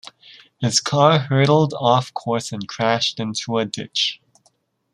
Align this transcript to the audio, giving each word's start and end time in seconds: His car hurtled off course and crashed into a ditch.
His 0.57 0.79
car 0.81 1.19
hurtled 1.19 1.75
off 1.79 2.11
course 2.15 2.51
and 2.51 2.67
crashed 2.67 3.19
into 3.19 3.59
a 3.59 3.65
ditch. 3.65 4.19